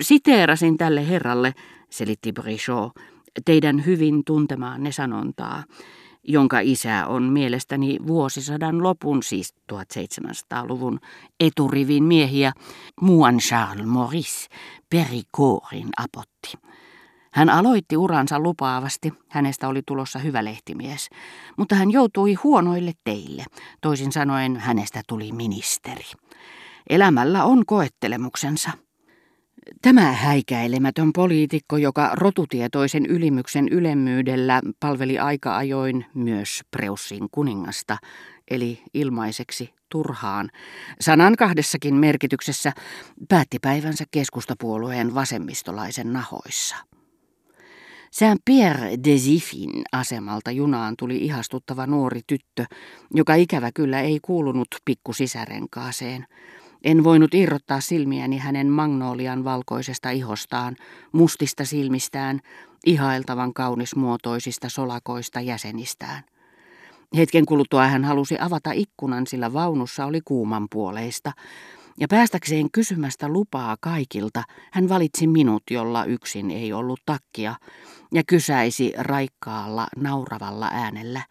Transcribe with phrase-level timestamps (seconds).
[0.00, 1.54] Siteerasin tälle herralle,
[1.90, 2.92] selitti Brichot,
[3.44, 5.64] teidän hyvin tuntemaanne sanontaa,
[6.22, 11.00] jonka isä on mielestäni vuosisadan lopun, siis 1700-luvun
[11.40, 12.52] eturivin miehiä,
[13.00, 14.46] Muan Charles Maurice,
[14.90, 16.52] Pericoorin apotti.
[17.32, 21.08] Hän aloitti uransa lupaavasti, hänestä oli tulossa hyvä lehtimies,
[21.56, 23.44] mutta hän joutui huonoille teille,
[23.80, 26.04] toisin sanoen hänestä tuli ministeri.
[26.90, 28.70] Elämällä on koettelemuksensa.
[29.82, 37.98] Tämä häikäilemätön poliitikko, joka rotutietoisen ylimyksen ylemmyydellä palveli aika-ajoin myös Preussin kuningasta,
[38.50, 40.48] eli ilmaiseksi turhaan,
[41.00, 42.72] sanan kahdessakin merkityksessä
[43.28, 46.76] päätti päivänsä keskustapuolueen vasemmistolaisen nahoissa.
[48.10, 52.64] Saint-Pierre Desifin asemalta junaan tuli ihastuttava nuori tyttö,
[53.14, 56.26] joka ikävä kyllä ei kuulunut pikkusisärenkaaseen.
[56.84, 60.76] En voinut irrottaa silmiäni hänen magnolian valkoisesta ihostaan,
[61.12, 62.40] mustista silmistään,
[62.86, 66.22] ihailtavan kaunismuotoisista solakoista jäsenistään.
[67.16, 71.32] Hetken kuluttua hän halusi avata ikkunan, sillä vaunussa oli kuuman puoleista,
[72.00, 77.54] ja päästäkseen kysymästä lupaa kaikilta, hän valitsi minut, jolla yksin ei ollut takkia,
[78.12, 81.22] ja kysäisi raikkaalla, nauravalla äänellä,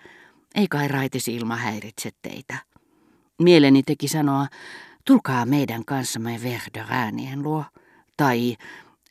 [0.56, 0.90] ei kai
[1.28, 2.58] ilma häiritse teitä.
[3.40, 4.48] Mieleni teki sanoa,
[5.10, 7.66] tulkaa meidän kanssamme Verderäänien luo,
[8.18, 8.56] tai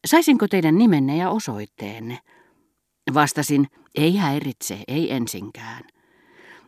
[0.07, 2.19] saisinko teidän nimenne ja osoitteenne?
[3.15, 5.85] Vastasin, ei häiritse, ei ensinkään.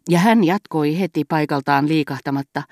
[0.08, 2.62] Ja hän jatkoi heti paikaltaan liikahtamatta,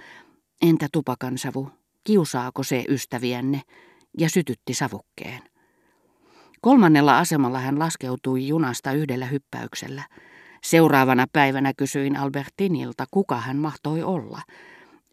[0.62, 1.70] entä tupakansavu,
[2.04, 3.62] kiusaako se ystäviänne,
[4.18, 5.42] ja sytytti savukkeen.
[6.60, 10.02] Kolmannella asemalla hän laskeutui junasta yhdellä hyppäyksellä.
[10.64, 14.42] Seuraavana päivänä kysyin Albertinilta, kuka hän mahtoi olla.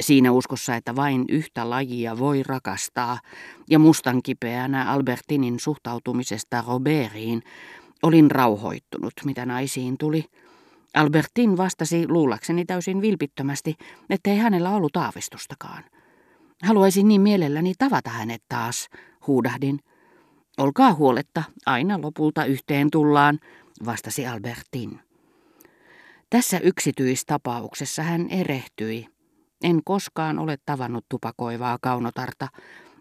[0.02, 3.20] Siinä uskossa, että vain yhtä lajia voi rakastaa,
[3.70, 7.44] ja mustan kipeänä Albertinin suhtautumisesta Robertiin,
[8.04, 10.26] olin rauhoittunut, mitä naisiin tuli.
[10.94, 13.76] Albertin vastasi luulakseni täysin vilpittömästi,
[14.10, 15.84] ettei hänellä ollut aavistustakaan.
[16.64, 18.88] Haluaisin niin mielelläni tavata hänet taas,
[19.28, 19.80] huudahdin.
[20.58, 23.40] Olkaa huoletta, aina lopulta yhteen tullaan,
[23.86, 25.00] vastasi Albertin.
[26.30, 29.15] Tässä yksityistapauksessa hän erehtyi.
[29.66, 32.48] En koskaan ole tavannut tupakoivaa kaunotarta,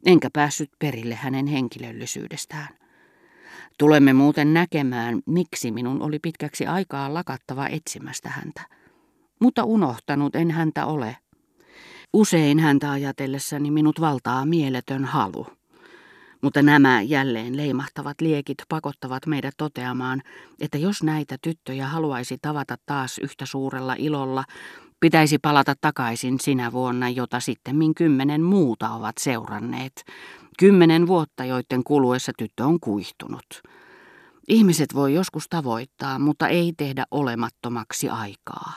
[0.07, 2.69] enkä päässyt perille hänen henkilöllisyydestään.
[3.79, 8.61] Tulemme muuten näkemään, miksi minun oli pitkäksi aikaa lakattava etsimästä häntä.
[9.41, 11.17] Mutta unohtanut en häntä ole.
[12.13, 15.47] Usein häntä ajatellessani minut valtaa mieletön halu.
[16.43, 20.23] Mutta nämä jälleen leimahtavat liekit pakottavat meidät toteamaan,
[20.61, 24.45] että jos näitä tyttöjä haluaisi tavata taas yhtä suurella ilolla,
[25.01, 30.05] pitäisi palata takaisin sinä vuonna, jota sitten kymmenen muuta ovat seuranneet.
[30.59, 33.63] Kymmenen vuotta, joiden kuluessa tyttö on kuihtunut.
[34.49, 38.73] Ihmiset voi joskus tavoittaa, mutta ei tehdä olemattomaksi aikaa.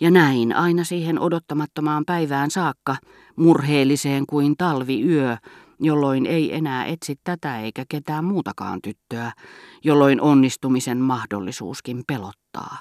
[0.00, 2.96] Ja näin aina siihen odottamattomaan päivään saakka,
[3.36, 5.36] murheelliseen kuin talviyö,
[5.80, 9.32] jolloin ei enää etsi tätä eikä ketään muutakaan tyttöä,
[9.84, 12.78] jolloin onnistumisen mahdollisuuskin pelottaa.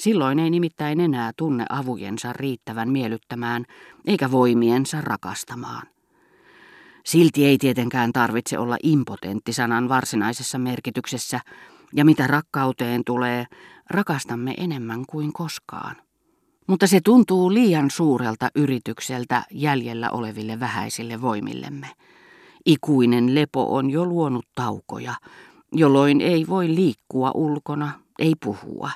[0.00, 3.64] Silloin ei nimittäin enää tunne avujensa riittävän miellyttämään,
[4.06, 5.86] eikä voimiensa rakastamaan.
[7.04, 11.40] Silti ei tietenkään tarvitse olla impotentti sanan varsinaisessa merkityksessä,
[11.92, 13.46] ja mitä rakkauteen tulee,
[13.90, 15.96] rakastamme enemmän kuin koskaan.
[16.66, 21.86] Mutta se tuntuu liian suurelta yritykseltä jäljellä oleville vähäisille voimillemme.
[22.66, 25.14] Ikuinen lepo on jo luonut taukoja,
[25.72, 28.90] jolloin ei voi liikkua ulkona, ei puhua.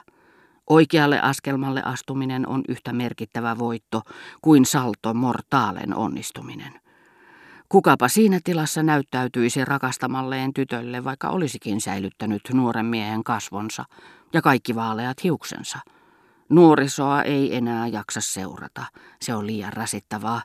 [0.70, 4.02] Oikealle askelmalle astuminen on yhtä merkittävä voitto
[4.42, 6.72] kuin salto mortaalen onnistuminen.
[7.68, 13.84] Kukapa siinä tilassa näyttäytyisi rakastamalleen tytölle, vaikka olisikin säilyttänyt nuoren miehen kasvonsa
[14.32, 15.78] ja kaikki vaaleat hiuksensa.
[16.48, 18.84] Nuorisoa ei enää jaksa seurata,
[19.22, 20.42] se on liian rasittavaa.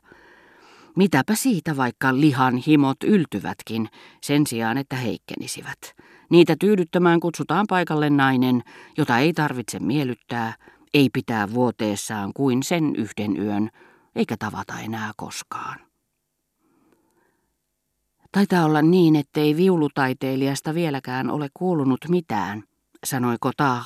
[0.95, 3.89] Mitäpä siitä, vaikka lihan himot yltyvätkin,
[4.21, 5.95] sen sijaan, että heikkenisivät.
[6.29, 8.61] Niitä tyydyttämään kutsutaan paikalle nainen,
[8.97, 10.53] jota ei tarvitse miellyttää,
[10.93, 13.69] ei pitää vuoteessaan kuin sen yhden yön,
[14.15, 15.79] eikä tavata enää koskaan.
[18.31, 22.63] Taitaa olla niin, ettei viulutaiteilijasta vieläkään ole kuulunut mitään,
[23.05, 23.85] sanoi Cotard.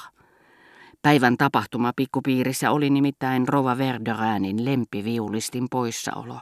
[1.02, 6.40] Päivän tapahtuma pikkupiirissä oli nimittäin Rova Verderäänin lempiviulistin poissaolo.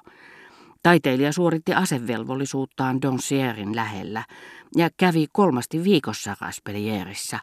[0.84, 4.24] Taiteilija suoritti asevelvollisuuttaan Doncierin lähellä
[4.76, 7.40] ja kävi kolmasti viikossa Raspelierissä,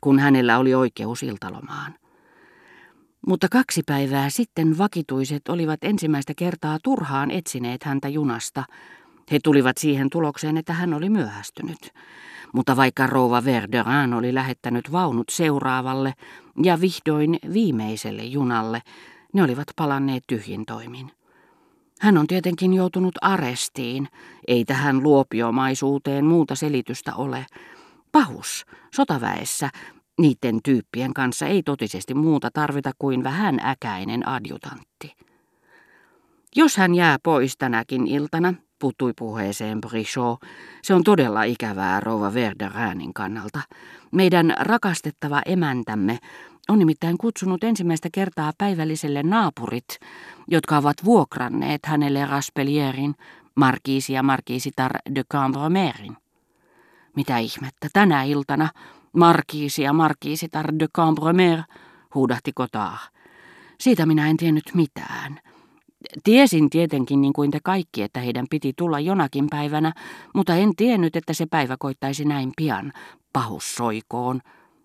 [0.00, 1.94] kun hänellä oli oikeus iltalomaan.
[3.26, 8.64] Mutta kaksi päivää sitten vakituiset olivat ensimmäistä kertaa turhaan etsineet häntä junasta,
[9.32, 11.90] He tulivat siihen tulokseen, että hän oli myöhästynyt.
[12.52, 16.14] Mutta vaikka rouva Verderin oli lähettänyt vaunut seuraavalle
[16.62, 18.82] ja vihdoin viimeiselle junalle,
[19.32, 21.10] ne olivat palanneet tyhjin toimin.
[22.00, 24.08] Hän on tietenkin joutunut arestiin.
[24.48, 27.46] Ei tähän luopiomaisuuteen muuta selitystä ole.
[28.12, 28.64] Pahus,
[28.94, 29.70] sotaväessä,
[30.20, 35.16] niiden tyyppien kanssa ei totisesti muuta tarvita kuin vähän äkäinen adjutantti.
[36.56, 40.40] Jos hän jää pois tänäkin iltana, puuttui puheeseen Brichot.
[40.82, 43.60] Se on todella ikävää rouva Verderäänin kannalta.
[44.12, 46.18] Meidän rakastettava emäntämme
[46.68, 49.98] on nimittäin kutsunut ensimmäistä kertaa päivälliselle naapurit,
[50.48, 53.14] jotka ovat vuokranneet hänelle Raspelierin,
[53.54, 56.16] markiisi ja markiisitar de Cambromerin.
[57.16, 58.68] Mitä ihmettä, tänä iltana
[59.12, 61.62] markiisi ja markiisitar de Cambromer,
[62.14, 62.98] huudahti kotaa.
[63.80, 65.40] Siitä minä en tiennyt mitään.
[66.24, 69.92] Tiesin tietenkin niin kuin te kaikki, että heidän piti tulla jonakin päivänä,
[70.34, 72.92] mutta en tiennyt, että se päivä koittaisi näin pian.
[73.32, 74.40] Pahus soikoon.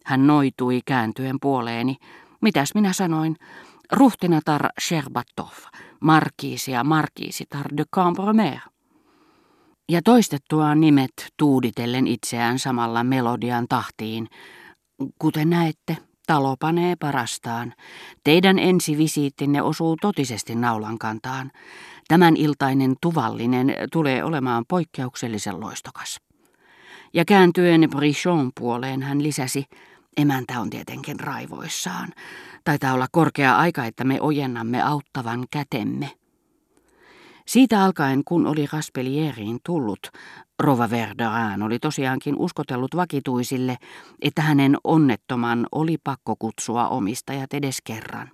[0.06, 1.95] Hän noitui kääntyen puoleeni.
[2.42, 3.36] Mitäs minä sanoin?
[3.92, 5.51] Ruhtinatar Sherbatov,
[6.00, 8.59] markiisi ja markiisitar de Cambromer.
[9.89, 14.27] Ja toistettuaan nimet tuuditellen itseään samalla melodian tahtiin.
[15.19, 17.74] Kuten näette, Talo panee parastaan.
[18.24, 21.51] Teidän ensivisiittinne osuu totisesti naulan kantaan.
[22.07, 26.21] Tämän iltainen tuvallinen tulee olemaan poikkeuksellisen loistokas.
[27.13, 29.65] Ja kääntyen Brichon puoleen hän lisäsi,
[30.18, 32.10] emäntä on tietenkin raivoissaan.
[32.63, 36.12] Taitaa olla korkea aika, että me ojennamme auttavan kätemme.
[37.48, 40.00] Siitä alkaen, kun oli Raspelieriin tullut,
[40.60, 43.78] Rova Verderin oli tosiaankin uskotellut vakituisille,
[44.22, 48.31] että hänen onnettoman oli pakko kutsua omistajat edes kerran.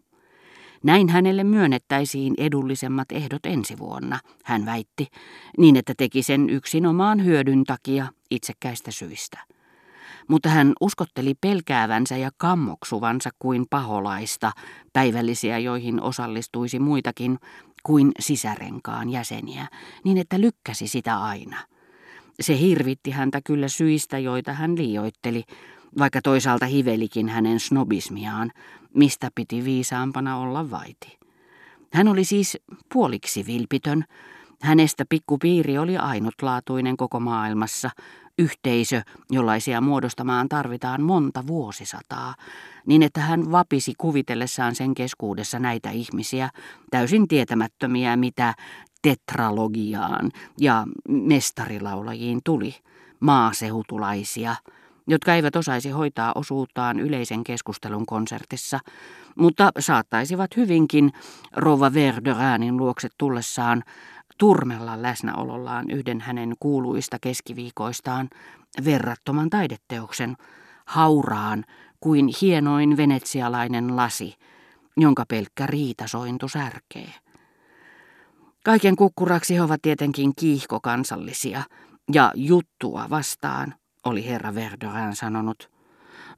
[0.83, 5.07] Näin hänelle myönnettäisiin edullisemmat ehdot ensi vuonna, hän väitti,
[5.57, 9.56] niin että teki sen yksinomaan hyödyn takia itsekkäistä syistä.
[10.27, 14.51] Mutta hän uskotteli pelkäävänsä ja kammoksuvansa kuin paholaista,
[14.93, 17.39] päivällisiä joihin osallistuisi muitakin
[17.83, 19.67] kuin sisärenkaan jäseniä,
[20.03, 21.57] niin että lykkäsi sitä aina.
[22.39, 25.43] Se hirvitti häntä kyllä syistä, joita hän liioitteli,
[25.99, 28.51] vaikka toisaalta hivelikin hänen snobismiaan,
[28.93, 31.17] mistä piti viisaampana olla vaiti.
[31.93, 32.57] Hän oli siis
[32.93, 34.03] puoliksi vilpitön.
[34.61, 37.89] Hänestä pikkupiiri oli ainutlaatuinen koko maailmassa,
[38.37, 39.01] yhteisö,
[39.31, 42.35] jollaisia muodostamaan tarvitaan monta vuosisataa,
[42.85, 46.49] niin että hän vapisi kuvitellessaan sen keskuudessa näitä ihmisiä,
[46.91, 48.53] täysin tietämättömiä mitä
[49.01, 52.75] tetralogiaan ja mestarilaulajiin tuli,
[53.19, 54.55] maasehutulaisia,
[55.07, 58.79] jotka eivät osaisi hoitaa osuuttaan yleisen keskustelun konsertissa,
[59.35, 61.11] mutta saattaisivat hyvinkin
[61.55, 63.83] Rova Verderäänin luokse tullessaan
[64.37, 68.29] turmella läsnäolollaan yhden hänen kuuluista keskiviikoistaan
[68.85, 70.35] verrattoman taideteoksen,
[70.85, 71.63] hauraan
[71.99, 74.35] kuin hienoin venetsialainen lasi,
[74.97, 77.13] jonka pelkkä riitasointu särkee.
[78.63, 81.63] Kaiken kukkuraksi he ovat tietenkin kiihkokansallisia,
[82.13, 83.73] ja juttua vastaan,
[84.05, 85.76] oli herra Verdoran sanonut.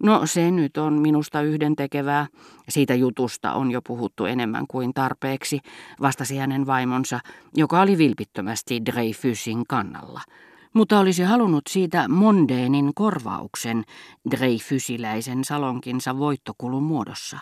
[0.04, 2.28] No se nyt on minusta yhdentekevää.
[2.70, 5.60] Siitä jutusta on jo puhuttu enemmän kuin tarpeeksi,
[6.02, 7.20] vastasi hänen vaimonsa,
[7.56, 10.22] joka oli vilpittömästi Dreyfusin kannalla.
[10.74, 13.84] Mutta olisi halunnut siitä mondeenin korvauksen
[14.32, 17.38] Dreyfusiläisen salonkinsa voittokulun muodossa.